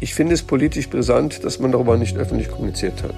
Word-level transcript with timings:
Ich 0.00 0.14
finde 0.14 0.34
es 0.34 0.42
politisch 0.42 0.88
brisant, 0.88 1.44
dass 1.44 1.58
man 1.58 1.72
darüber 1.72 1.96
nicht 1.96 2.16
öffentlich 2.16 2.50
kommuniziert 2.50 3.02
hat. 3.02 3.14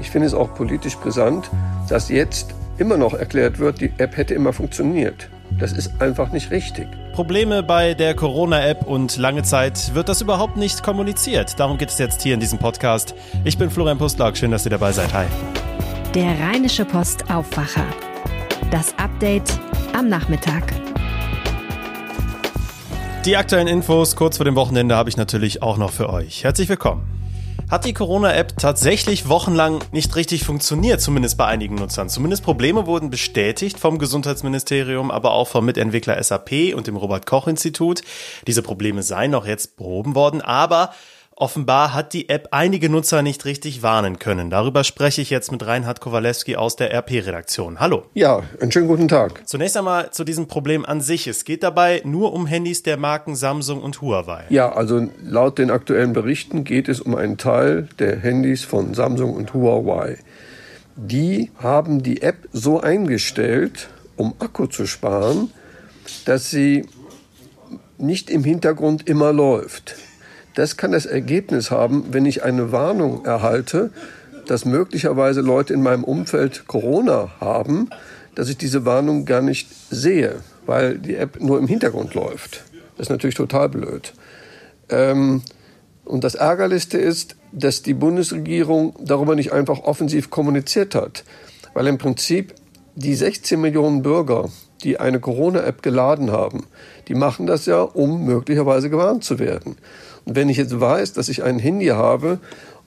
Ich 0.00 0.10
finde 0.10 0.26
es 0.26 0.34
auch 0.34 0.54
politisch 0.54 0.96
brisant, 0.96 1.50
dass 1.88 2.08
jetzt 2.08 2.54
immer 2.78 2.96
noch 2.96 3.14
erklärt 3.14 3.58
wird, 3.58 3.80
die 3.80 3.90
App 3.98 4.16
hätte 4.16 4.34
immer 4.34 4.52
funktioniert. 4.52 5.28
Das 5.58 5.72
ist 5.72 6.00
einfach 6.00 6.32
nicht 6.32 6.50
richtig. 6.50 6.86
Probleme 7.14 7.62
bei 7.62 7.94
der 7.94 8.14
Corona-App 8.14 8.86
und 8.86 9.16
lange 9.16 9.42
Zeit 9.42 9.94
wird 9.94 10.08
das 10.08 10.20
überhaupt 10.20 10.56
nicht 10.56 10.82
kommuniziert. 10.82 11.58
Darum 11.58 11.78
geht 11.78 11.88
es 11.88 11.98
jetzt 11.98 12.22
hier 12.22 12.34
in 12.34 12.40
diesem 12.40 12.58
Podcast. 12.58 13.14
Ich 13.44 13.56
bin 13.56 13.70
Florian 13.70 13.98
Pustlauk, 13.98 14.36
schön, 14.36 14.50
dass 14.50 14.66
ihr 14.66 14.70
dabei 14.70 14.92
seid. 14.92 15.12
Hi. 15.14 15.26
Der 16.14 16.38
Rheinische 16.38 16.84
Post 16.84 17.30
Aufwacher. 17.30 17.86
Das 18.70 18.94
Update 18.98 19.58
am 19.94 20.08
Nachmittag. 20.08 20.85
Die 23.26 23.36
aktuellen 23.36 23.66
Infos 23.66 24.14
kurz 24.14 24.36
vor 24.36 24.44
dem 24.44 24.54
Wochenende 24.54 24.94
habe 24.94 25.08
ich 25.08 25.16
natürlich 25.16 25.60
auch 25.60 25.78
noch 25.78 25.90
für 25.90 26.10
euch. 26.10 26.44
Herzlich 26.44 26.68
willkommen. 26.68 27.02
Hat 27.68 27.84
die 27.84 27.92
Corona-App 27.92 28.56
tatsächlich 28.56 29.28
wochenlang 29.28 29.80
nicht 29.90 30.14
richtig 30.14 30.44
funktioniert, 30.44 31.00
zumindest 31.00 31.36
bei 31.36 31.46
einigen 31.46 31.74
Nutzern. 31.74 32.08
Zumindest 32.08 32.44
Probleme 32.44 32.86
wurden 32.86 33.10
bestätigt 33.10 33.80
vom 33.80 33.98
Gesundheitsministerium, 33.98 35.10
aber 35.10 35.32
auch 35.32 35.48
vom 35.48 35.64
Mitentwickler 35.64 36.22
SAP 36.22 36.72
und 36.76 36.86
dem 36.86 36.94
Robert 36.94 37.26
Koch 37.26 37.48
Institut. 37.48 38.02
Diese 38.46 38.62
Probleme 38.62 39.02
seien 39.02 39.34
auch 39.34 39.44
jetzt 39.44 39.76
behoben 39.76 40.14
worden, 40.14 40.40
aber 40.40 40.92
Offenbar 41.38 41.92
hat 41.92 42.14
die 42.14 42.30
App 42.30 42.48
einige 42.50 42.88
Nutzer 42.88 43.20
nicht 43.20 43.44
richtig 43.44 43.82
warnen 43.82 44.18
können. 44.18 44.48
Darüber 44.48 44.84
spreche 44.84 45.20
ich 45.20 45.28
jetzt 45.28 45.52
mit 45.52 45.66
Reinhard 45.66 46.00
Kowalewski 46.00 46.56
aus 46.56 46.76
der 46.76 46.94
RP-Redaktion. 46.94 47.78
Hallo. 47.78 48.06
Ja, 48.14 48.42
einen 48.58 48.72
schönen 48.72 48.88
guten 48.88 49.06
Tag. 49.06 49.42
Zunächst 49.46 49.76
einmal 49.76 50.10
zu 50.12 50.24
diesem 50.24 50.48
Problem 50.48 50.86
an 50.86 51.02
sich. 51.02 51.26
Es 51.26 51.44
geht 51.44 51.62
dabei 51.62 52.00
nur 52.06 52.32
um 52.32 52.46
Handys 52.46 52.84
der 52.84 52.96
Marken 52.96 53.36
Samsung 53.36 53.82
und 53.82 54.00
Huawei. 54.00 54.44
Ja, 54.48 54.72
also 54.72 55.10
laut 55.22 55.58
den 55.58 55.70
aktuellen 55.70 56.14
Berichten 56.14 56.64
geht 56.64 56.88
es 56.88 57.02
um 57.02 57.14
einen 57.14 57.36
Teil 57.36 57.86
der 57.98 58.16
Handys 58.18 58.64
von 58.64 58.94
Samsung 58.94 59.34
und 59.34 59.52
Huawei. 59.52 60.16
Die 60.96 61.50
haben 61.58 62.02
die 62.02 62.22
App 62.22 62.48
so 62.54 62.80
eingestellt, 62.80 63.90
um 64.16 64.32
Akku 64.38 64.68
zu 64.68 64.86
sparen, 64.86 65.50
dass 66.24 66.48
sie 66.48 66.86
nicht 67.98 68.30
im 68.30 68.42
Hintergrund 68.42 69.06
immer 69.06 69.34
läuft. 69.34 69.96
Das 70.56 70.78
kann 70.78 70.90
das 70.90 71.04
Ergebnis 71.04 71.70
haben, 71.70 72.06
wenn 72.12 72.24
ich 72.24 72.42
eine 72.42 72.72
Warnung 72.72 73.26
erhalte, 73.26 73.90
dass 74.46 74.64
möglicherweise 74.64 75.42
Leute 75.42 75.74
in 75.74 75.82
meinem 75.82 76.02
Umfeld 76.02 76.66
Corona 76.66 77.30
haben, 77.40 77.90
dass 78.34 78.48
ich 78.48 78.56
diese 78.56 78.86
Warnung 78.86 79.26
gar 79.26 79.42
nicht 79.42 79.68
sehe, 79.90 80.36
weil 80.64 80.96
die 80.96 81.16
App 81.16 81.40
nur 81.42 81.58
im 81.58 81.68
Hintergrund 81.68 82.14
läuft. 82.14 82.64
Das 82.96 83.06
ist 83.06 83.10
natürlich 83.10 83.34
total 83.34 83.68
blöd. 83.68 84.14
Ähm, 84.88 85.42
und 86.06 86.24
das 86.24 86.36
Ärgerlichste 86.36 86.96
ist, 86.96 87.36
dass 87.52 87.82
die 87.82 87.94
Bundesregierung 87.94 88.94
darüber 89.04 89.34
nicht 89.34 89.52
einfach 89.52 89.80
offensiv 89.80 90.30
kommuniziert 90.30 90.94
hat. 90.94 91.24
Weil 91.74 91.86
im 91.86 91.98
Prinzip 91.98 92.54
die 92.94 93.14
16 93.14 93.60
Millionen 93.60 94.00
Bürger, 94.00 94.48
die 94.82 94.98
eine 94.98 95.20
Corona-App 95.20 95.82
geladen 95.82 96.30
haben, 96.32 96.64
die 97.08 97.14
machen 97.14 97.46
das 97.46 97.66
ja, 97.66 97.82
um 97.82 98.24
möglicherweise 98.24 98.88
gewarnt 98.88 99.22
zu 99.22 99.38
werden. 99.38 99.76
Wenn 100.26 100.48
ich 100.48 100.56
jetzt 100.56 100.78
weiß, 100.78 101.12
dass 101.12 101.28
ich 101.28 101.44
ein 101.44 101.60
Handy 101.60 101.86
habe, 101.86 102.40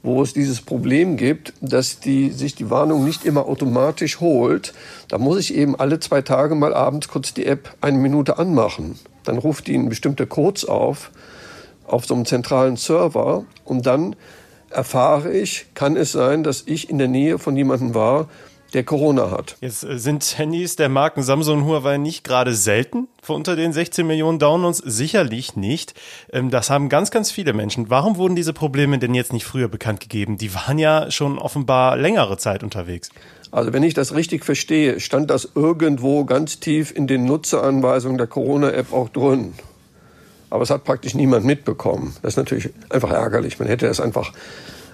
wo 0.04 0.22
es 0.22 0.34
dieses 0.34 0.62
Problem 0.62 1.16
gibt, 1.16 1.54
dass 1.62 2.02
die, 2.02 2.32
sich 2.32 2.54
die 2.54 2.70
Warnung 2.70 3.06
nicht 3.06 3.26
immer 3.26 3.48
automatisch 3.48 4.20
holt, 4.20 4.74
dann 5.08 5.22
muss 5.22 5.40
ich 5.40 5.56
eben 5.56 5.78
alle 5.78 6.00
zwei 6.02 6.22
Tage 6.22 6.56
mal 6.56 6.74
abends 6.74 7.08
kurz 7.08 7.34
die 7.34 7.46
App 7.46 7.76
eine 7.80 7.98
Minute 7.98 8.38
anmachen. 8.38 9.00
Dann 9.24 9.38
ruft 9.38 9.68
die 9.68 9.76
einen 9.76 9.88
bestimmte 9.88 10.28
Codes 10.28 10.66
auf, 10.66 11.12
auf 11.88 12.06
so 12.06 12.14
einem 12.14 12.26
zentralen 12.26 12.76
Server 12.76 13.46
und 13.64 13.86
dann 13.86 14.18
erfahre 14.70 15.32
ich, 15.32 15.68
kann 15.74 15.96
es 15.96 16.12
sein, 16.12 16.44
dass 16.44 16.64
ich 16.66 16.90
in 16.90 16.98
der 16.98 17.08
Nähe 17.08 17.40
von 17.40 17.56
jemandem 17.56 17.94
war, 17.94 18.30
der 18.74 18.84
Corona 18.84 19.32
hat. 19.32 19.58
Jetzt 19.62 19.84
äh, 19.84 19.98
sind 19.98 20.38
Handys 20.38 20.76
der 20.76 20.90
Marken 20.90 21.24
Samsung 21.24 21.60
und 21.60 21.66
Huawei 21.66 21.98
nicht 21.98 22.24
gerade 22.24 22.54
selten 22.54 23.08
unter 23.28 23.56
den 23.56 23.74
16 23.74 24.06
Millionen 24.06 24.40
Downloads? 24.40 24.78
Sicherlich 24.80 25.56
nicht. 25.56 25.94
Ähm, 26.32 26.50
das 26.50 26.70
haben 26.70 26.90
ganz, 26.90 27.12
ganz 27.12 27.32
viele 27.32 27.54
Menschen. 27.54 27.90
Warum 27.90 28.18
wurden 28.18 28.36
diese 28.36 28.54
Probleme 28.54 29.00
denn 29.00 29.14
jetzt 29.14 29.34
nicht 29.34 29.46
früher 29.46 29.68
bekannt 29.68 30.00
gegeben? 30.00 30.38
Die 30.38 30.54
waren 30.54 30.80
ja 30.80 31.12
schon 31.12 31.38
offenbar 31.38 31.98
längere 31.98 32.38
Zeit 32.38 32.64
unterwegs. 32.64 33.10
Also 33.52 33.74
wenn 33.74 33.84
ich 33.84 33.94
das 33.94 34.14
richtig 34.14 34.46
verstehe, 34.46 35.00
stand 35.00 35.30
das 35.30 35.50
irgendwo 35.56 36.24
ganz 36.26 36.60
tief 36.60 36.96
in 36.96 37.08
den 37.08 37.26
Nutzeranweisungen 37.26 38.18
der 38.18 38.28
Corona-App 38.28 38.94
auch 38.94 39.10
drin. 39.10 39.54
Aber 40.52 40.64
es 40.64 40.70
hat 40.70 40.84
praktisch 40.84 41.14
niemand 41.16 41.46
mitbekommen. 41.46 42.16
Das 42.22 42.34
ist 42.34 42.38
natürlich 42.38 42.70
einfach 42.90 43.12
ärgerlich. 43.12 43.60
Man 43.60 43.68
hätte 43.68 43.88
es 43.88 44.00
einfach 44.00 44.34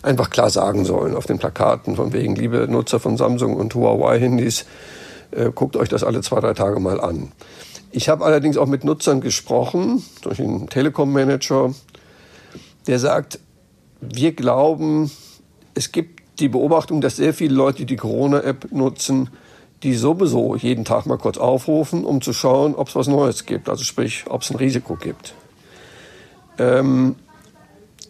einfach 0.06 0.30
klar 0.30 0.50
sagen 0.50 0.86
sollen 0.86 1.16
auf 1.16 1.26
den 1.26 1.40
Plakaten, 1.40 1.96
von 1.96 2.14
wegen, 2.14 2.36
liebe 2.36 2.68
Nutzer 2.70 3.00
von 3.00 3.18
Samsung 3.18 3.56
und 3.56 3.74
Huawei-Handys, 3.74 4.66
äh, 5.32 5.52
guckt 5.54 5.76
euch 5.76 5.90
das 5.90 6.04
alle 6.04 6.22
zwei, 6.22 6.40
drei 6.40 6.54
Tage 6.54 6.80
mal 6.80 7.02
an. 7.02 7.32
Ich 7.92 8.10
habe 8.10 8.24
allerdings 8.24 8.58
auch 8.58 8.68
mit 8.68 8.84
Nutzern 8.84 9.22
gesprochen, 9.22 10.04
durch 10.22 10.40
einen 10.40 10.70
Telekom-Manager, 10.70 11.74
der 12.88 13.00
sagt, 13.00 13.40
wir 14.02 14.34
glauben, 14.34 15.10
es 15.74 15.92
gibt 15.92 16.22
die 16.40 16.50
Beobachtung, 16.50 17.02
dass 17.02 17.16
sehr 17.16 17.34
viele 17.34 17.56
Leute 17.56 17.86
die 17.86 17.96
Corona-App 17.96 18.72
nutzen, 18.72 19.30
die 19.84 19.96
sowieso 19.96 20.56
jeden 20.56 20.86
Tag 20.86 21.06
mal 21.06 21.18
kurz 21.18 21.38
aufrufen, 21.38 22.06
um 22.06 22.22
zu 22.22 22.34
schauen, 22.34 22.76
ob 22.76 22.90
es 22.90 22.96
was 22.96 23.08
Neues 23.08 23.46
gibt, 23.46 23.70
also 23.70 23.84
sprich, 23.84 24.26
ob 24.30 24.42
es 24.42 24.52
ein 24.52 24.58
Risiko 24.58 24.96
gibt. 24.96 25.34
Ähm, 26.58 27.16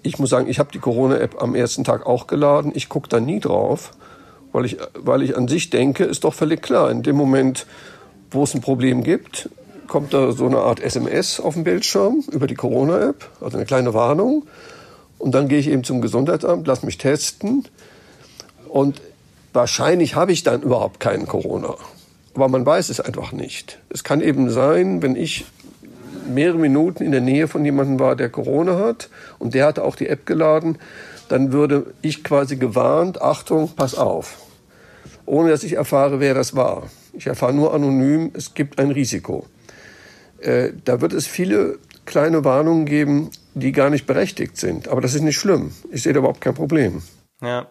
ich 0.06 0.20
muss 0.20 0.30
sagen, 0.30 0.48
ich 0.48 0.60
habe 0.60 0.72
die 0.72 0.80
Corona-App 0.80 1.42
am 1.42 1.56
ersten 1.56 1.84
Tag 1.84 2.06
auch 2.06 2.28
geladen. 2.28 2.72
Ich 2.76 2.90
gucke 2.90 3.10
da 3.10 3.20
nie 3.20 3.40
drauf, 3.40 3.92
weil 4.52 4.66
ich, 4.66 4.78
weil 4.94 5.24
ich 5.24 5.36
an 5.36 5.48
sich 5.48 5.72
denke, 5.72 6.04
ist 6.04 6.24
doch 6.24 6.34
völlig 6.34 6.62
klar, 6.62 6.92
in 6.92 7.02
dem 7.02 7.16
Moment, 7.16 7.66
wo 8.30 8.44
es 8.44 8.54
ein 8.54 8.62
Problem 8.62 9.04
gibt, 9.04 9.50
kommt 9.88 10.14
da 10.14 10.32
so 10.32 10.46
eine 10.46 10.60
Art 10.60 10.80
SMS 10.80 11.40
auf 11.40 11.56
dem 11.56 11.64
Bildschirm 11.64 12.24
über 12.32 12.46
die 12.46 12.56
Corona-App, 12.56 13.30
also 13.42 13.58
eine 13.58 13.66
kleine 13.66 13.94
Warnung. 13.94 14.46
Und 15.18 15.34
dann 15.34 15.48
gehe 15.48 15.60
ich 15.60 15.68
eben 15.70 15.84
zum 15.84 16.02
Gesundheitsamt, 16.02 16.68
lasse 16.68 16.86
mich 16.86 16.98
testen. 16.98 17.66
Und 18.68 19.02
wahrscheinlich 19.54 20.16
habe 20.16 20.34
ich 20.34 20.44
dann 20.44 20.62
überhaupt 20.62 21.00
keinen 21.00 21.26
Corona. 21.26 21.76
Aber 22.36 22.48
man 22.48 22.66
weiß 22.66 22.90
es 22.90 23.00
einfach 23.00 23.32
nicht. 23.32 23.80
Es 23.90 24.04
kann 24.04 24.22
eben 24.22 24.50
sein, 24.50 25.02
wenn 25.02 25.16
ich 25.16 25.46
mehrere 26.28 26.58
Minuten 26.58 27.04
in 27.04 27.12
der 27.12 27.22
Nähe 27.22 27.48
von 27.48 27.64
jemandem 27.66 28.00
war, 28.00 28.16
der 28.16 28.30
Corona 28.30 28.78
hat 28.78 29.10
und 29.40 29.54
der 29.54 29.66
hatte 29.66 29.84
auch 29.84 29.96
die 29.96 30.08
App 30.08 30.26
geladen, 30.26 30.78
dann 31.30 31.52
würde 31.52 31.94
ich 32.02 32.24
quasi 32.24 32.58
gewarnt, 32.58 33.22
Achtung, 33.22 33.70
pass 33.76 33.96
auf. 33.96 34.38
Ohne 35.26 35.50
dass 35.50 35.64
ich 35.64 35.74
erfahre, 35.74 36.20
wer 36.20 36.34
das 36.34 36.56
war. 36.56 36.84
Ich 37.14 37.28
erfahre 37.28 37.54
nur 37.54 37.74
anonym, 37.74 38.32
es 38.34 38.54
gibt 38.54 38.78
ein 38.80 38.92
Risiko. 38.92 39.46
Äh, 40.40 40.74
da 40.84 41.02
wird 41.02 41.14
es 41.14 41.26
viele 41.26 41.80
kleine 42.06 42.44
Warnungen 42.44 42.86
geben, 42.86 43.32
die 43.56 43.72
gar 43.72 43.90
nicht 43.90 44.06
berechtigt 44.06 44.58
sind. 44.58 44.88
Aber 44.88 45.02
das 45.02 45.16
ist 45.16 45.22
nicht 45.22 45.38
schlimm. 45.38 45.72
Ich 45.92 46.04
sehe 46.04 46.14
da 46.14 46.20
überhaupt 46.20 46.42
kein 46.42 46.54
Problem. 46.54 47.02
Ja. 47.42 47.68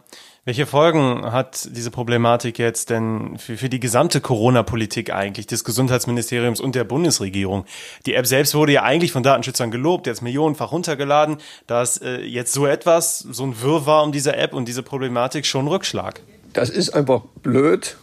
Welche 0.46 0.66
Folgen 0.66 1.32
hat 1.32 1.68
diese 1.74 1.90
Problematik 1.90 2.58
jetzt 2.58 2.90
denn 2.90 3.38
für, 3.38 3.56
für 3.56 3.70
die 3.70 3.80
gesamte 3.80 4.20
Corona-Politik 4.20 5.10
eigentlich 5.10 5.46
des 5.46 5.64
Gesundheitsministeriums 5.64 6.60
und 6.60 6.74
der 6.74 6.84
Bundesregierung? 6.84 7.64
Die 8.04 8.12
App 8.12 8.26
selbst 8.26 8.54
wurde 8.54 8.72
ja 8.72 8.82
eigentlich 8.82 9.10
von 9.10 9.22
Datenschützern 9.22 9.70
gelobt, 9.70 10.06
jetzt 10.06 10.20
millionenfach 10.20 10.70
runtergeladen. 10.70 11.38
Da 11.66 11.80
ist 11.80 12.02
äh, 12.02 12.20
jetzt 12.20 12.52
so 12.52 12.66
etwas, 12.66 13.20
so 13.20 13.44
ein 13.44 13.62
Wirrwarr 13.62 14.02
um 14.04 14.12
diese 14.12 14.36
App 14.36 14.52
und 14.52 14.68
diese 14.68 14.82
Problematik 14.82 15.46
schon 15.46 15.66
Rückschlag. 15.66 16.20
Das 16.52 16.68
ist 16.68 16.90
einfach 16.90 17.22
blöd, 17.42 17.96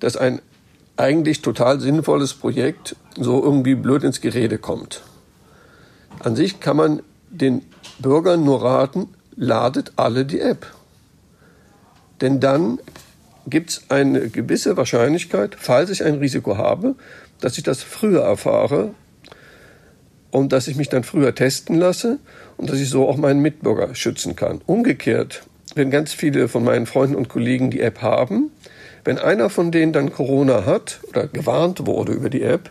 dass 0.00 0.16
ein 0.16 0.40
eigentlich 0.96 1.42
total 1.42 1.80
sinnvolles 1.80 2.32
Projekt 2.32 2.96
so 3.16 3.42
irgendwie 3.42 3.74
blöd 3.74 4.04
ins 4.04 4.22
Gerede 4.22 4.56
kommt. 4.56 5.02
An 6.20 6.34
sich 6.34 6.60
kann 6.60 6.78
man 6.78 7.02
den 7.28 7.62
Bürgern 7.98 8.42
nur 8.42 8.62
raten, 8.62 9.08
ladet 9.36 9.92
alle 9.96 10.24
die 10.24 10.40
App. 10.40 10.66
Denn 12.20 12.40
dann 12.40 12.78
gibt 13.46 13.70
es 13.70 13.82
eine 13.88 14.28
gewisse 14.28 14.76
Wahrscheinlichkeit, 14.76 15.56
falls 15.58 15.90
ich 15.90 16.04
ein 16.04 16.14
Risiko 16.14 16.56
habe, 16.56 16.94
dass 17.40 17.58
ich 17.58 17.64
das 17.64 17.82
früher 17.82 18.22
erfahre 18.22 18.94
und 20.30 20.52
dass 20.52 20.68
ich 20.68 20.76
mich 20.76 20.88
dann 20.88 21.04
früher 21.04 21.34
testen 21.34 21.76
lasse 21.76 22.18
und 22.56 22.70
dass 22.70 22.78
ich 22.78 22.88
so 22.88 23.08
auch 23.08 23.16
meinen 23.16 23.40
Mitbürger 23.40 23.94
schützen 23.94 24.36
kann. 24.36 24.60
Umgekehrt, 24.66 25.42
wenn 25.74 25.90
ganz 25.90 26.12
viele 26.12 26.48
von 26.48 26.64
meinen 26.64 26.86
Freunden 26.86 27.16
und 27.16 27.28
Kollegen 27.28 27.70
die 27.70 27.80
App 27.80 28.02
haben, 28.02 28.50
wenn 29.04 29.18
einer 29.18 29.50
von 29.50 29.72
denen 29.72 29.92
dann 29.92 30.12
Corona 30.12 30.64
hat 30.64 31.00
oder 31.08 31.26
gewarnt 31.26 31.86
wurde 31.86 32.12
über 32.12 32.30
die 32.30 32.42
App, 32.42 32.70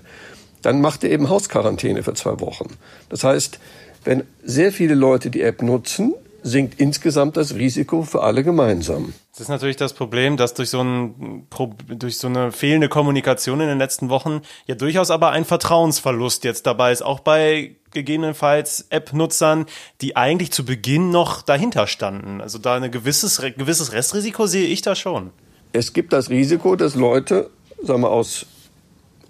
dann 0.62 0.80
macht 0.80 1.04
er 1.04 1.12
eben 1.12 1.30
Hausquarantäne 1.30 2.04
für 2.04 2.13
zwei 2.13 2.40
Wochen. 2.40 2.68
Das 3.10 3.24
heißt, 3.24 3.60
wenn 4.06 4.24
sehr 4.44 4.72
viele 4.72 4.96
Leute 4.96 5.30
die 5.30 5.42
App 5.42 5.62
nutzen, 5.62 6.13
sinkt 6.43 6.79
insgesamt 6.79 7.38
das 7.38 7.55
Risiko 7.55 8.03
für 8.03 8.23
alle 8.23 8.43
gemeinsam. 8.43 9.13
Das 9.31 9.41
ist 9.41 9.49
natürlich 9.49 9.77
das 9.77 9.93
Problem, 9.93 10.38
dass 10.38 10.53
durch 10.53 10.69
so, 10.69 10.81
ein, 10.81 11.47
durch 11.88 12.17
so 12.17 12.27
eine 12.27 12.51
fehlende 12.51 12.89
Kommunikation 12.89 13.61
in 13.61 13.67
den 13.67 13.77
letzten 13.77 14.09
Wochen 14.09 14.41
ja 14.65 14.75
durchaus 14.75 15.11
aber 15.11 15.31
ein 15.31 15.45
Vertrauensverlust 15.45 16.43
jetzt 16.43 16.65
dabei 16.65 16.91
ist, 16.91 17.03
auch 17.03 17.19
bei 17.19 17.75
gegebenenfalls 17.91 18.88
App-Nutzern, 18.89 19.65
die 20.01 20.15
eigentlich 20.15 20.51
zu 20.51 20.65
Beginn 20.65 21.11
noch 21.11 21.41
dahinter 21.41 21.88
standen. 21.88 22.41
Also 22.41 22.57
da 22.57 22.75
ein 22.75 22.91
gewisses, 22.91 23.41
gewisses 23.57 23.91
Restrisiko 23.91 24.47
sehe 24.47 24.67
ich 24.67 24.81
da 24.81 24.95
schon. 24.95 25.31
Es 25.73 25.93
gibt 25.93 26.13
das 26.13 26.29
Risiko, 26.29 26.75
dass 26.75 26.95
Leute, 26.95 27.49
sagen 27.83 28.01
wir 28.01 28.09
aus 28.09 28.45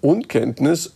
Unkenntnis, 0.00 0.92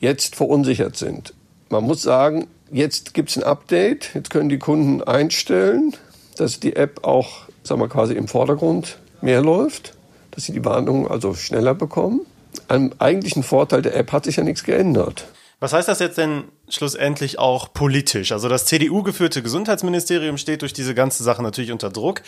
jetzt 0.00 0.36
verunsichert 0.36 0.96
sind. 0.96 1.34
Man 1.68 1.84
muss 1.84 2.02
sagen, 2.02 2.48
Jetzt 2.72 3.14
gibt 3.14 3.30
es 3.30 3.36
ein 3.36 3.42
Update. 3.42 4.10
Jetzt 4.14 4.30
können 4.30 4.48
die 4.48 4.58
Kunden 4.58 5.02
einstellen, 5.02 5.96
dass 6.36 6.60
die 6.60 6.76
App 6.76 7.04
auch 7.04 7.48
sagen 7.62 7.80
wir, 7.80 7.88
quasi 7.88 8.14
im 8.14 8.28
Vordergrund 8.28 8.98
mehr 9.20 9.42
läuft, 9.42 9.94
dass 10.30 10.44
sie 10.44 10.52
die 10.52 10.64
Warnungen 10.64 11.08
also 11.08 11.34
schneller 11.34 11.74
bekommen. 11.74 12.20
Am 12.68 12.92
eigentlichen 12.98 13.42
Vorteil 13.42 13.82
der 13.82 13.96
App 13.96 14.12
hat 14.12 14.24
sich 14.24 14.36
ja 14.36 14.42
nichts 14.42 14.64
geändert. 14.64 15.26
Was 15.60 15.72
heißt 15.72 15.88
das 15.88 15.98
jetzt 15.98 16.16
denn 16.18 16.44
schlussendlich 16.74 17.38
auch 17.38 17.72
politisch? 17.72 18.32
Also 18.32 18.48
das 18.48 18.66
CDU-geführte 18.66 19.42
Gesundheitsministerium 19.42 20.38
steht 20.38 20.62
durch 20.62 20.72
diese 20.72 20.94
ganze 20.94 21.22
Sache 21.22 21.42
natürlich 21.42 21.72
unter 21.72 21.90
Druck. 21.90 22.22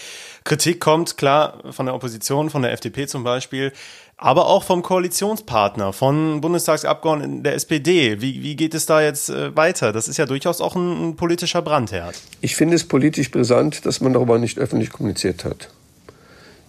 Kritik 0.45 0.81
kommt 0.81 1.17
klar 1.17 1.59
von 1.71 1.87
der 1.87 1.95
Opposition, 1.95 2.51
von 2.51 2.63
der 2.63 2.73
FDP 2.73 3.07
zum 3.07 3.25
Beispiel 3.25 3.73
aber 4.23 4.47
auch 4.47 4.63
vom 4.63 4.83
Koalitionspartner, 4.83 5.93
von 5.93 6.41
Bundestagsabgeordneten 6.41 7.43
der 7.43 7.55
SPD. 7.55 8.21
Wie, 8.21 8.43
wie 8.43 8.55
geht 8.55 8.73
es 8.73 8.87
da 8.87 9.03
jetzt 9.03 9.31
äh, 9.31 9.55
weiter? 9.57 9.93
Das 9.93 10.07
ist 10.07 10.17
ja 10.17 10.27
durchaus 10.27 10.61
auch 10.61 10.77
ein, 10.77 11.09
ein 11.09 11.17
politischer 11.17 11.61
Brandherd. 11.61 12.15
Ich 12.41 12.55
finde 12.55 12.77
es 12.77 12.85
politisch 12.87 13.33
brisant, 13.33 13.85
dass 13.85 14.01
man 14.01 14.13
darüber 14.13 14.39
nicht 14.39 14.59
öffentlich 14.59 14.91
kommuniziert 14.91 15.45
hat. 15.45 15.71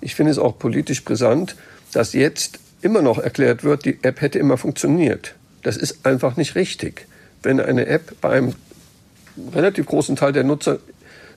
Ich 0.02 0.16
finde 0.16 0.32
es 0.32 0.40
auch 0.40 0.58
politisch 0.58 1.04
brisant, 1.04 1.56
dass 1.92 2.14
jetzt 2.14 2.58
immer 2.82 3.04
noch 3.04 3.20
erklärt 3.20 3.64
wird, 3.64 3.86
die 3.86 4.00
App 4.02 4.22
hätte 4.22 4.40
immer 4.40 4.58
funktioniert. 4.58 5.36
Das 5.62 5.78
ist 5.78 6.08
einfach 6.08 6.38
nicht 6.38 6.56
richtig. 6.56 7.06
Wenn 7.44 7.60
eine 7.60 7.86
App 7.86 8.16
bei 8.22 8.30
einem 8.30 8.56
relativ 9.54 9.86
großen 9.86 10.16
Teil 10.16 10.34
der 10.34 10.44
Nutzer 10.44 10.80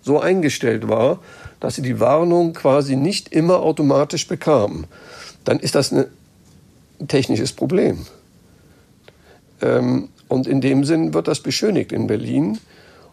so 0.03 0.20
eingestellt 0.20 0.88
war, 0.88 1.19
dass 1.61 1.75
sie 1.75 1.82
die 1.82 2.00
Warnung 2.00 2.53
quasi 2.53 2.97
nicht 2.97 3.32
immer 3.32 3.61
automatisch 3.61 4.29
bekam, 4.29 4.85
dann 5.44 5.58
ist 5.58 5.75
das 5.75 5.93
ein 5.93 6.06
technisches 7.08 7.53
Problem. 7.53 8.06
Ähm, 9.62 10.08
und 10.29 10.47
in 10.47 10.61
dem 10.61 10.85
Sinn 10.85 11.14
wird 11.14 11.29
das 11.29 11.41
beschönigt 11.41 11.93
in 11.93 12.06
Berlin. 12.06 12.58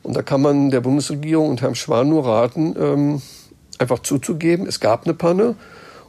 Und 0.01 0.15
da 0.15 0.21
kann 0.21 0.41
man 0.41 0.69
der 0.69 0.81
Bundesregierung 0.81 1.49
und 1.49 1.61
Herrn 1.61 1.75
Schwan 1.75 2.09
nur 2.09 2.25
raten, 2.25 2.75
ähm, 2.77 3.21
einfach 3.79 3.99
zuzugeben, 3.99 4.67
es 4.67 4.79
gab 4.79 5.05
eine 5.05 5.13
Panne 5.13 5.55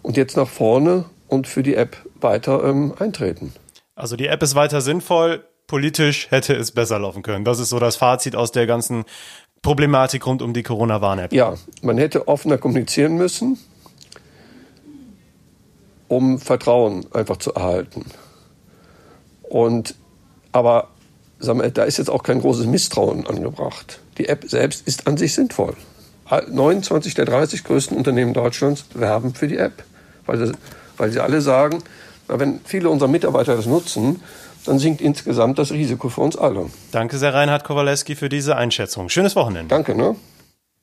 und 0.03 0.17
jetzt 0.17 0.37
nach 0.37 0.49
vorne 0.49 1.05
und 1.29 1.47
für 1.47 1.63
die 1.63 1.75
App 1.75 1.97
weiter 2.21 2.65
ähm, 2.65 2.95
eintreten. 2.99 3.53
Also 3.95 4.17
die 4.17 4.27
App 4.27 4.43
ist 4.43 4.55
weiter 4.55 4.81
sinnvoll. 4.81 5.45
Politisch 5.75 6.31
hätte 6.31 6.55
es 6.55 6.71
besser 6.71 7.01
laufen 7.01 7.25
können. 7.25 7.45
Das 7.45 7.59
ist 7.59 7.71
so 7.71 7.81
das 7.81 7.97
Fazit 7.97 8.37
aus 8.37 8.53
der 8.53 8.69
ganzen 8.69 9.05
Problematik 9.61 10.25
rund 10.25 10.41
um 10.41 10.55
die 10.55 10.63
Corona-Warn-App. 10.63 11.33
Ja, 11.33 11.55
man 11.83 11.99
hätte 11.99 12.29
offener 12.29 12.59
kommunizieren 12.59 13.17
müssen 13.17 13.59
um 16.07 16.39
Vertrauen 16.39 17.07
einfach 17.13 17.39
zu 17.39 17.55
erhalten. 17.55 18.05
Und 19.43 19.97
aber 20.53 20.91
sagen 21.41 21.61
wir, 21.61 21.69
da 21.71 21.83
ist 21.83 21.99
jetzt 21.99 22.09
auch 22.09 22.23
kein 22.23 22.41
großes 22.41 22.67
Misstrauen 22.67 23.27
angebracht. 23.27 23.99
Die 24.19 24.29
App 24.29 24.45
selbst 24.47 24.87
ist 24.87 25.09
an 25.09 25.17
sich 25.17 25.35
sinnvoll. 25.35 25.75
29 26.31 27.15
der 27.15 27.25
30 27.25 27.65
größten 27.65 27.97
Unternehmen 27.97 28.33
Deutschlands 28.33 28.85
werben 28.95 29.35
für 29.35 29.49
die 29.49 29.57
App, 29.57 29.83
weil 30.27 30.39
sie, 30.39 30.53
weil 30.99 31.11
sie 31.11 31.19
alle 31.19 31.41
sagen, 31.41 31.83
wenn 32.29 32.61
viele 32.65 32.89
unserer 32.91 33.09
Mitarbeiter 33.09 33.57
das 33.57 33.67
nutzen, 33.67 34.23
dann 34.65 34.79
sinkt 34.79 35.01
insgesamt 35.01 35.59
das 35.59 35.73
Risiko 35.73 36.09
für 36.09 36.23
uns 36.23 36.37
alle. 36.37 36.71
Danke 36.91 37.19
sehr, 37.19 37.35
Reinhard 37.35 37.65
Kowaleski, 37.65 38.15
für 38.15 38.29
diese 38.29 38.57
Einschätzung. 38.57 39.09
Schönes 39.09 39.37
Wochenende. 39.37 39.69
Danke, 39.69 39.95
ne? 39.95 40.17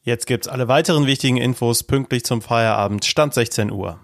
Jetzt 0.04 0.26
gibt's 0.26 0.48
alle 0.48 0.68
weiteren 0.68 1.06
wichtigen 1.06 1.38
Infos 1.38 1.84
pünktlich 1.84 2.24
zum 2.24 2.42
Feierabend, 2.42 3.06
Stand 3.06 3.34
16 3.34 3.72
Uhr. 3.72 4.00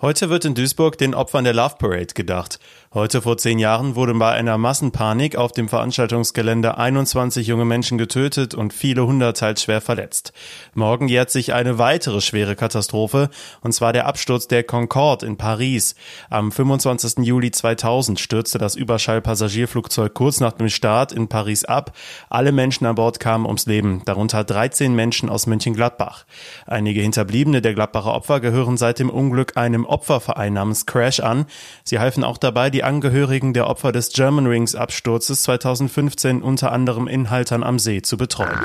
Heute 0.00 0.30
wird 0.30 0.44
in 0.44 0.54
Duisburg 0.54 0.96
den 0.96 1.14
Opfern 1.14 1.44
der 1.44 1.54
Love 1.54 1.74
Parade 1.78 2.14
gedacht. 2.14 2.60
Heute 2.94 3.20
vor 3.20 3.36
zehn 3.36 3.58
Jahren 3.58 3.96
wurden 3.96 4.18
bei 4.18 4.32
einer 4.32 4.56
Massenpanik 4.56 5.36
auf 5.36 5.52
dem 5.52 5.68
Veranstaltungsgelände 5.68 6.78
21 6.78 7.46
junge 7.46 7.66
Menschen 7.66 7.98
getötet 7.98 8.54
und 8.54 8.72
viele 8.72 9.06
hundert 9.06 9.36
teils 9.36 9.62
schwer 9.62 9.82
verletzt. 9.82 10.32
Morgen 10.72 11.06
jährt 11.06 11.30
sich 11.30 11.52
eine 11.52 11.76
weitere 11.76 12.22
schwere 12.22 12.56
Katastrophe, 12.56 13.28
und 13.60 13.72
zwar 13.72 13.92
der 13.92 14.06
Absturz 14.06 14.48
der 14.48 14.64
Concorde 14.64 15.26
in 15.26 15.36
Paris. 15.36 15.96
Am 16.30 16.50
25. 16.50 17.26
Juli 17.26 17.50
2000 17.50 18.18
stürzte 18.18 18.56
das 18.56 18.74
Überschallpassagierflugzeug 18.74 20.14
kurz 20.14 20.40
nach 20.40 20.54
dem 20.54 20.70
Start 20.70 21.12
in 21.12 21.28
Paris 21.28 21.66
ab. 21.66 21.94
Alle 22.30 22.52
Menschen 22.52 22.86
an 22.86 22.94
Bord 22.94 23.20
kamen 23.20 23.44
ums 23.44 23.66
Leben, 23.66 24.00
darunter 24.06 24.44
13 24.44 24.94
Menschen 24.94 25.28
aus 25.28 25.46
Mönchengladbach. 25.46 26.24
Einige 26.66 27.02
Hinterbliebene 27.02 27.60
der 27.60 27.74
Gladbacher 27.74 28.14
Opfer 28.14 28.40
gehören 28.40 28.78
seit 28.78 28.98
dem 28.98 29.10
Unglück 29.10 29.58
einem 29.58 29.84
Opferverein 29.84 30.54
namens 30.54 30.86
Crash 30.86 31.20
an. 31.20 31.44
Sie 31.84 31.98
halfen 31.98 32.24
auch 32.24 32.38
dabei, 32.38 32.70
die 32.70 32.77
Angehörigen 32.84 33.52
der 33.52 33.66
Opfer 33.66 33.92
des 33.92 34.12
Germanwings 34.12 34.74
Absturzes 34.74 35.42
2015 35.42 36.42
unter 36.42 36.72
anderem 36.72 37.08
in 37.08 37.30
Haltern 37.30 37.62
am 37.62 37.78
See 37.78 38.02
zu 38.02 38.16
betreuen. 38.16 38.58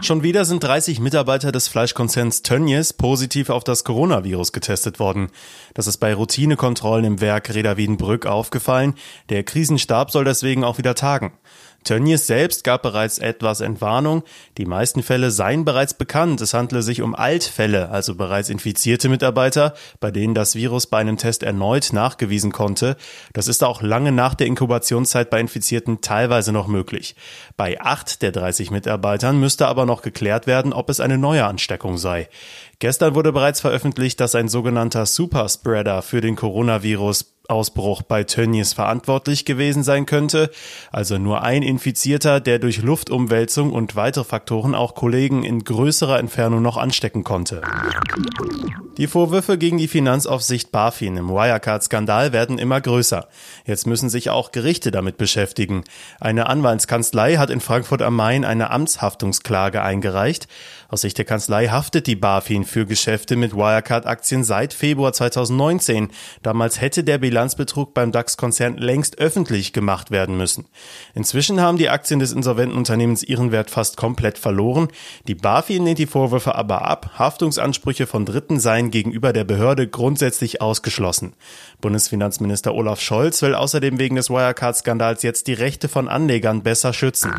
Schon 0.00 0.22
wieder 0.22 0.44
sind 0.44 0.62
30 0.62 1.00
Mitarbeiter 1.00 1.52
des 1.52 1.68
Fleischkonzerns 1.68 2.42
Tönnies 2.42 2.92
positiv 2.92 3.50
auf 3.50 3.64
das 3.64 3.84
Coronavirus 3.84 4.52
getestet 4.52 4.98
worden. 4.98 5.28
Das 5.74 5.86
ist 5.86 5.98
bei 5.98 6.14
Routinekontrollen 6.14 7.04
im 7.04 7.20
Werk 7.20 7.54
Reda 7.54 7.76
Wiedenbrück 7.76 8.26
aufgefallen. 8.26 8.94
Der 9.28 9.44
Krisenstab 9.44 10.10
soll 10.10 10.24
deswegen 10.24 10.64
auch 10.64 10.78
wieder 10.78 10.94
tagen. 10.94 11.32
Tönnies 11.84 12.26
selbst 12.26 12.64
gab 12.64 12.82
bereits 12.82 13.18
etwas 13.18 13.60
Entwarnung. 13.60 14.24
Die 14.58 14.64
meisten 14.64 15.02
Fälle 15.02 15.30
seien 15.30 15.64
bereits 15.64 15.94
bekannt. 15.94 16.40
Es 16.40 16.54
handle 16.54 16.82
sich 16.82 17.02
um 17.02 17.14
Altfälle, 17.14 17.90
also 17.90 18.14
bereits 18.14 18.48
infizierte 18.48 19.08
Mitarbeiter, 19.08 19.74
bei 20.00 20.10
denen 20.10 20.34
das 20.34 20.54
Virus 20.54 20.86
bei 20.86 20.98
einem 20.98 21.18
Test 21.18 21.42
erneut 21.42 21.92
nachgewiesen 21.92 22.52
konnte. 22.52 22.96
Das 23.34 23.48
ist 23.48 23.62
auch 23.62 23.82
lange 23.82 24.12
nach 24.12 24.34
der 24.34 24.46
Inkubationszeit 24.46 25.30
bei 25.30 25.38
Infizierten 25.40 26.00
teilweise 26.00 26.52
noch 26.52 26.66
möglich. 26.66 27.16
Bei 27.56 27.80
acht 27.80 28.22
der 28.22 28.32
30 28.32 28.70
Mitarbeitern 28.70 29.38
müsste 29.38 29.66
aber 29.66 29.86
noch 29.86 30.02
geklärt 30.02 30.46
werden, 30.46 30.72
ob 30.72 30.88
es 30.88 31.00
eine 31.00 31.18
neue 31.18 31.44
Ansteckung 31.44 31.98
sei. 31.98 32.28
Gestern 32.78 33.14
wurde 33.14 33.32
bereits 33.32 33.60
veröffentlicht, 33.60 34.20
dass 34.20 34.34
ein 34.34 34.48
sogenannter 34.48 35.06
Superspreader 35.06 36.02
für 36.02 36.20
den 36.20 36.36
Coronavirus 36.36 37.33
Ausbruch 37.48 38.02
bei 38.02 38.24
Tönnies 38.24 38.72
verantwortlich 38.72 39.44
gewesen 39.44 39.82
sein 39.82 40.06
könnte, 40.06 40.50
also 40.90 41.18
nur 41.18 41.42
ein 41.42 41.62
Infizierter, 41.62 42.40
der 42.40 42.58
durch 42.58 42.82
Luftumwälzung 42.82 43.72
und 43.72 43.96
weitere 43.96 44.24
Faktoren 44.24 44.74
auch 44.74 44.94
Kollegen 44.94 45.44
in 45.44 45.62
größerer 45.62 46.18
Entfernung 46.18 46.62
noch 46.62 46.76
anstecken 46.76 47.22
konnte. 47.22 47.62
Die 48.96 49.08
Vorwürfe 49.08 49.58
gegen 49.58 49.78
die 49.78 49.88
Finanzaufsicht 49.88 50.70
BaFin 50.70 51.16
im 51.16 51.28
Wirecard-Skandal 51.28 52.32
werden 52.32 52.58
immer 52.58 52.80
größer. 52.80 53.28
Jetzt 53.66 53.86
müssen 53.86 54.08
sich 54.08 54.30
auch 54.30 54.52
Gerichte 54.52 54.92
damit 54.92 55.18
beschäftigen. 55.18 55.82
Eine 56.20 56.46
Anwaltskanzlei 56.46 57.36
hat 57.36 57.50
in 57.50 57.60
Frankfurt 57.60 58.02
am 58.02 58.14
Main 58.14 58.44
eine 58.44 58.70
Amtshaftungsklage 58.70 59.82
eingereicht. 59.82 60.46
Aus 60.88 61.00
Sicht 61.00 61.18
der 61.18 61.24
Kanzlei 61.24 61.68
haftet 61.68 62.06
die 62.06 62.16
BaFin 62.16 62.64
für 62.64 62.86
Geschäfte 62.86 63.36
mit 63.36 63.54
Wirecard-Aktien 63.54 64.44
seit 64.44 64.72
Februar 64.74 65.12
2019. 65.12 66.10
Damals 66.42 66.80
hätte 66.80 67.04
der 67.04 67.18
Bilanzbetrug 67.18 67.94
beim 67.94 68.12
DAX-Konzern 68.12 68.76
längst 68.76 69.18
öffentlich 69.18 69.72
gemacht 69.72 70.10
werden 70.10 70.36
müssen. 70.36 70.66
Inzwischen 71.14 71.60
haben 71.60 71.78
die 71.78 71.88
Aktien 71.88 72.20
des 72.20 72.32
insolventen 72.32 72.76
Unternehmens 72.76 73.22
ihren 73.22 73.52
Wert 73.52 73.70
fast 73.70 73.96
komplett 73.96 74.38
verloren. 74.38 74.88
Die 75.26 75.34
BaFin 75.34 75.84
lehnt 75.84 75.98
die 75.98 76.06
Vorwürfe 76.06 76.54
aber 76.54 76.82
ab. 76.82 77.12
Haftungsansprüche 77.18 78.06
von 78.06 78.26
Dritten 78.26 78.60
seien 78.60 78.90
gegenüber 78.90 79.32
der 79.32 79.44
Behörde 79.44 79.88
grundsätzlich 79.88 80.60
ausgeschlossen. 80.60 81.34
Bundesfinanzminister 81.80 82.74
Olaf 82.74 83.00
Scholz 83.00 83.42
will 83.42 83.54
außerdem 83.54 83.98
wegen 83.98 84.16
des 84.16 84.30
Wirecard-Skandals 84.30 85.22
jetzt 85.22 85.46
die 85.46 85.54
Rechte 85.54 85.88
von 85.88 86.08
Anlegern 86.08 86.62
besser 86.62 86.92
schützen. 86.92 87.32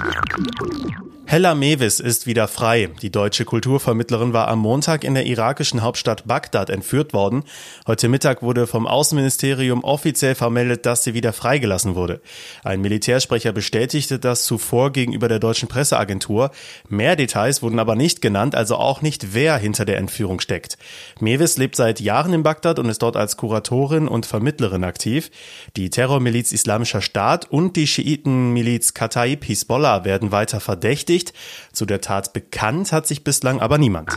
Hella 1.27 1.55
Mewis 1.55 1.99
ist 1.99 2.27
wieder 2.27 2.47
frei. 2.47 2.91
Die 3.01 3.09
deutsche 3.09 3.45
Kulturvermittlerin 3.45 4.31
war 4.31 4.47
am 4.47 4.59
Montag 4.59 5.03
in 5.03 5.15
der 5.15 5.25
irakischen 5.25 5.81
Hauptstadt 5.81 6.27
Bagdad 6.27 6.69
entführt 6.69 7.13
worden. 7.13 7.43
Heute 7.87 8.09
Mittag 8.09 8.43
wurde 8.43 8.67
vom 8.67 8.85
Außenministerium 8.85 9.83
offiziell 9.83 10.35
vermeldet, 10.35 10.85
dass 10.85 11.03
sie 11.03 11.15
wieder 11.15 11.33
freigelassen 11.33 11.95
wurde. 11.95 12.21
Ein 12.63 12.79
Militärsprecher 12.81 13.53
bestätigte 13.53 14.19
das 14.19 14.45
zuvor 14.45 14.91
gegenüber 14.91 15.27
der 15.27 15.39
deutschen 15.39 15.67
Presseagentur. 15.67 16.51
Mehr 16.89 17.15
Details 17.15 17.63
wurden 17.63 17.79
aber 17.79 17.95
nicht 17.95 18.21
genannt, 18.21 18.53
also 18.53 18.75
auch 18.75 19.01
nicht, 19.01 19.33
wer 19.33 19.57
hinter 19.57 19.83
der 19.83 19.97
Entführung 19.97 20.39
steckt. 20.39 20.77
Mewis 21.19 21.57
lebt 21.57 21.75
seit 21.75 21.99
Jahren 22.01 22.33
in 22.33 22.43
Bagdad 22.43 22.77
und 22.77 22.87
ist 22.87 23.01
dort 23.01 23.17
als 23.17 23.35
Kuratorin 23.35 24.07
und 24.07 24.27
Vermittlerin 24.27 24.83
aktiv. 24.83 25.31
Die 25.75 25.89
Terrormiliz 25.89 26.51
Islamischer 26.51 27.01
Staat 27.01 27.49
und 27.51 27.75
die 27.75 27.87
Schiitenmiliz 27.87 28.93
Kataib 28.93 29.43
Hisbollah 29.43 30.05
werden 30.05 30.31
weiter 30.31 30.59
verdächtigt 30.59 31.14
bestätigt. 31.15 31.33
Zu 31.71 31.85
der 31.85 32.01
Tat 32.01 32.33
bekannt 32.33 32.91
hat 32.91 33.07
sich 33.07 33.23
bislang 33.23 33.59
aber 33.59 33.77
niemand. 33.77 34.09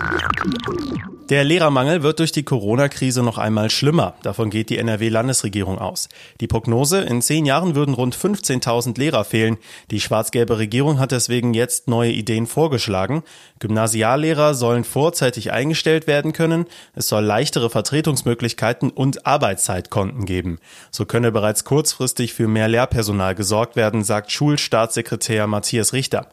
Der 1.28 1.44
Lehrermangel 1.44 2.02
wird 2.02 2.20
durch 2.20 2.32
die 2.32 2.44
Corona-Krise 2.44 3.22
noch 3.22 3.36
einmal 3.36 3.68
schlimmer. 3.68 4.14
Davon 4.22 4.48
geht 4.48 4.70
die 4.70 4.78
NRW-Landesregierung 4.78 5.78
aus. 5.78 6.08
Die 6.40 6.46
Prognose, 6.46 7.02
in 7.02 7.20
zehn 7.20 7.44
Jahren 7.44 7.74
würden 7.74 7.92
rund 7.92 8.16
15.000 8.16 8.98
Lehrer 8.98 9.24
fehlen. 9.24 9.58
Die 9.90 10.00
schwarz-gelbe 10.00 10.56
Regierung 10.56 10.98
hat 10.98 11.12
deswegen 11.12 11.52
jetzt 11.52 11.86
neue 11.86 12.12
Ideen 12.12 12.46
vorgeschlagen. 12.46 13.24
Gymnasiallehrer 13.58 14.54
sollen 14.54 14.84
vorzeitig 14.84 15.52
eingestellt 15.52 16.06
werden 16.06 16.32
können. 16.32 16.64
Es 16.94 17.08
soll 17.08 17.24
leichtere 17.24 17.68
Vertretungsmöglichkeiten 17.68 18.88
und 18.88 19.26
Arbeitszeitkonten 19.26 20.24
geben. 20.24 20.58
So 20.90 21.04
könne 21.04 21.30
bereits 21.30 21.64
kurzfristig 21.64 22.32
für 22.32 22.48
mehr 22.48 22.68
Lehrpersonal 22.68 23.34
gesorgt 23.34 23.76
werden, 23.76 24.02
sagt 24.02 24.32
Schulstaatssekretär 24.32 25.46
Matthias 25.46 25.92
Richter. 25.92 26.28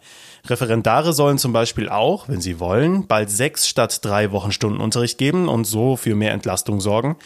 Referendare 0.50 1.14
sollen 1.14 1.38
zum 1.38 1.54
Beispiel 1.54 1.90
auch, 1.90 2.28
wenn 2.30 2.42
sie 2.42 2.60
wollen, 2.60 3.08
bald 3.08 3.30
sechs 3.30 3.68
statt 3.68 4.04
drei 4.04 4.32
Wochenstunden 4.32 4.82
Unterricht 4.82 5.18
geben 5.18 5.48
und 5.48 5.66
so 5.66 5.96
für 5.96 6.16
mehr 6.16 6.34
Entlastung 6.34 6.82
sorgen. 6.82 7.18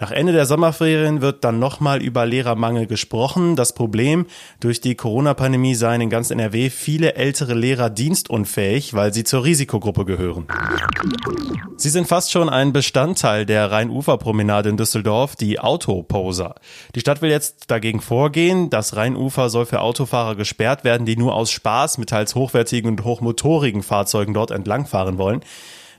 Nach 0.00 0.12
Ende 0.12 0.32
der 0.32 0.46
Sommerferien 0.46 1.22
wird 1.22 1.42
dann 1.42 1.58
nochmal 1.58 2.00
über 2.00 2.24
Lehrermangel 2.24 2.86
gesprochen. 2.86 3.56
Das 3.56 3.72
Problem, 3.72 4.26
durch 4.60 4.80
die 4.80 4.94
Corona-Pandemie 4.94 5.74
seien 5.74 6.00
in 6.00 6.08
ganz 6.08 6.30
NRW 6.30 6.70
viele 6.70 7.14
ältere 7.16 7.54
Lehrer 7.54 7.90
dienstunfähig, 7.90 8.94
weil 8.94 9.12
sie 9.12 9.24
zur 9.24 9.42
Risikogruppe 9.44 10.04
gehören. 10.04 10.46
Sie 11.76 11.90
sind 11.90 12.06
fast 12.06 12.30
schon 12.30 12.48
ein 12.48 12.72
Bestandteil 12.72 13.44
der 13.44 13.72
Rheinuferpromenade 13.72 14.68
in 14.68 14.76
Düsseldorf, 14.76 15.34
die 15.34 15.58
Autoposer. 15.58 16.54
Die 16.94 17.00
Stadt 17.00 17.20
will 17.20 17.30
jetzt 17.30 17.68
dagegen 17.68 18.00
vorgehen. 18.00 18.70
Das 18.70 18.94
Rheinufer 18.94 19.50
soll 19.50 19.66
für 19.66 19.80
Autofahrer 19.80 20.36
gesperrt 20.36 20.84
werden, 20.84 21.06
die 21.06 21.16
nur 21.16 21.34
aus 21.34 21.50
Spaß 21.50 21.98
mit 21.98 22.10
teils 22.10 22.36
hochwertigen 22.36 22.88
und 22.90 23.02
hochmotorigen 23.02 23.82
Fahrzeugen 23.82 24.32
dort 24.32 24.52
entlangfahren 24.52 25.18
wollen. 25.18 25.40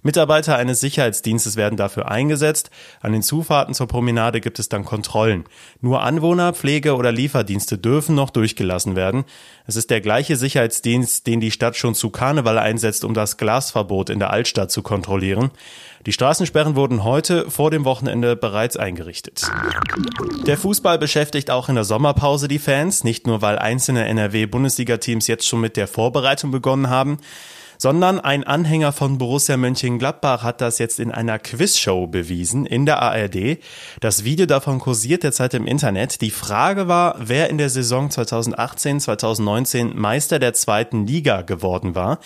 Mitarbeiter 0.01 0.55
eines 0.55 0.79
Sicherheitsdienstes 0.79 1.55
werden 1.55 1.77
dafür 1.77 2.09
eingesetzt. 2.09 2.69
An 3.01 3.11
den 3.11 3.21
Zufahrten 3.21 3.73
zur 3.73 3.87
Promenade 3.87 4.41
gibt 4.41 4.59
es 4.59 4.69
dann 4.69 4.85
Kontrollen. 4.85 5.45
Nur 5.81 6.01
Anwohner, 6.01 6.53
Pflege 6.53 6.95
oder 6.95 7.11
Lieferdienste 7.11 7.77
dürfen 7.77 8.15
noch 8.15 8.29
durchgelassen 8.29 8.95
werden. 8.95 9.25
Es 9.65 9.75
ist 9.75 9.89
der 9.89 10.01
gleiche 10.01 10.35
Sicherheitsdienst, 10.35 11.27
den 11.27 11.39
die 11.39 11.51
Stadt 11.51 11.75
schon 11.75 11.95
zu 11.95 12.09
Karneval 12.09 12.57
einsetzt, 12.57 13.03
um 13.03 13.13
das 13.13 13.37
Glasverbot 13.37 14.09
in 14.09 14.19
der 14.19 14.31
Altstadt 14.31 14.71
zu 14.71 14.81
kontrollieren. 14.81 15.51
Die 16.05 16.13
Straßensperren 16.13 16.75
wurden 16.75 17.03
heute 17.03 17.51
vor 17.51 17.71
dem 17.71 17.83
Wochenende 17.83 18.37
bereits 18.37 18.77
eingerichtet. 18.77 19.43
Der 20.47 20.57
Fußball 20.57 20.97
beschäftigt 20.97 21.51
auch 21.51 21.67
in 21.67 21.75
der 21.75 21.83
Sommerpause 21.83 22.47
die 22.47 22.59
Fans, 22.59 23.03
nicht 23.03 23.27
nur 23.27 23.41
weil 23.41 23.59
einzelne 23.59 24.07
NRW-Bundesliga-Teams 24.07 25.27
jetzt 25.27 25.45
schon 25.45 25.59
mit 25.59 25.75
der 25.75 25.87
Vorbereitung 25.87 26.51
begonnen 26.51 26.89
haben 26.89 27.19
sondern 27.79 28.19
ein 28.19 28.43
Anhänger 28.43 28.91
von 28.91 29.17
Borussia 29.17 29.57
Mönchengladbach 29.57 30.43
hat 30.43 30.61
das 30.61 30.77
jetzt 30.77 30.99
in 30.99 31.11
einer 31.11 31.39
Quizshow 31.39 32.07
bewiesen 32.07 32.65
in 32.65 32.85
der 32.85 33.01
ARD. 33.01 33.57
Das 34.01 34.25
Video 34.25 34.45
davon 34.45 34.79
kursiert 34.79 35.23
derzeit 35.23 35.53
im 35.53 35.65
Internet. 35.65 36.21
Die 36.21 36.29
Frage 36.29 36.89
war, 36.89 37.15
wer 37.19 37.49
in 37.49 37.57
der 37.57 37.69
Saison 37.69 38.09
2018-2019 38.09 39.95
Meister 39.95 40.39
der 40.39 40.53
zweiten 40.53 41.07
Liga 41.07 41.41
geworden 41.41 41.95
war. 41.95 42.19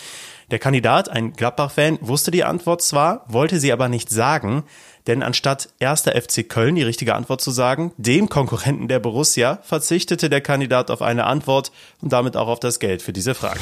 Der 0.50 0.58
Kandidat, 0.58 1.08
ein 1.08 1.32
Gladbach-Fan, 1.32 1.98
wusste 2.00 2.30
die 2.30 2.44
Antwort 2.44 2.82
zwar, 2.82 3.24
wollte 3.28 3.60
sie 3.60 3.72
aber 3.72 3.88
nicht 3.88 4.10
sagen, 4.10 4.64
denn 5.06 5.22
anstatt 5.22 5.68
erster 5.78 6.20
FC 6.20 6.48
Köln 6.48 6.74
die 6.74 6.82
richtige 6.82 7.14
Antwort 7.14 7.40
zu 7.40 7.50
sagen, 7.50 7.92
dem 7.96 8.28
Konkurrenten 8.28 8.88
der 8.88 8.98
Borussia, 8.98 9.60
verzichtete 9.62 10.28
der 10.28 10.40
Kandidat 10.40 10.90
auf 10.90 11.00
eine 11.00 11.24
Antwort 11.24 11.72
und 12.02 12.12
damit 12.12 12.36
auch 12.36 12.48
auf 12.48 12.60
das 12.60 12.78
Geld 12.78 13.02
für 13.02 13.12
diese 13.12 13.34
Frage. 13.34 13.60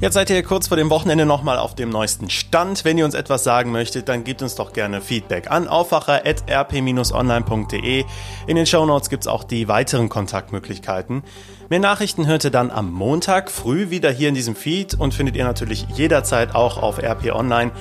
Jetzt 0.00 0.14
seid 0.14 0.30
ihr 0.30 0.44
kurz 0.44 0.68
vor 0.68 0.76
dem 0.76 0.90
Wochenende 0.90 1.26
nochmal 1.26 1.58
auf 1.58 1.74
dem 1.74 1.90
neuesten 1.90 2.30
Stand. 2.30 2.84
Wenn 2.84 2.98
ihr 2.98 3.04
uns 3.04 3.14
etwas 3.14 3.42
sagen 3.42 3.72
möchtet, 3.72 4.08
dann 4.08 4.22
gebt 4.22 4.42
uns 4.42 4.54
doch 4.54 4.72
gerne 4.72 5.00
Feedback 5.00 5.50
an 5.50 5.66
aufwacher.rp-online.de. 5.66 8.04
In 8.46 8.54
den 8.54 8.64
Shownotes 8.64 9.10
gibt's 9.10 9.26
auch 9.26 9.42
die 9.42 9.66
weiteren 9.66 10.08
Kontaktmöglichkeiten. 10.08 11.24
Mehr 11.68 11.80
Nachrichten 11.80 12.28
hört 12.28 12.44
ihr 12.44 12.52
dann 12.52 12.70
am 12.70 12.92
Montag 12.92 13.50
früh 13.50 13.90
wieder 13.90 14.12
hier 14.12 14.28
in 14.28 14.36
diesem 14.36 14.54
Feed 14.54 14.94
und 14.94 15.14
findet 15.14 15.34
ihr 15.34 15.44
natürlich 15.44 15.84
jederzeit 15.92 16.54
auch 16.54 16.80
auf 16.80 17.02
RP 17.02 17.34
Online. 17.34 17.72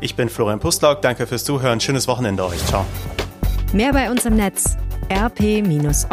Ich 0.00 0.14
bin 0.14 0.28
Florian 0.28 0.60
Pustlauk, 0.60 1.00
danke 1.00 1.26
fürs 1.26 1.44
Zuhören, 1.44 1.80
schönes 1.80 2.06
Wochenende 2.06 2.44
euch, 2.44 2.62
ciao. 2.66 2.84
Mehr 3.72 3.94
bei 3.94 4.10
uns 4.10 4.26
im 4.26 4.36
Netz 4.36 4.76
rp-online.de 5.10 6.10